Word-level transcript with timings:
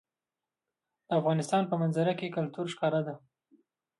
د 1.07 1.09
افغانستان 1.19 1.63
په 1.67 1.75
منظره 1.81 2.13
کې 2.19 2.33
کلتور 2.37 2.65
ښکاره 2.73 3.01
ده. 3.07 3.15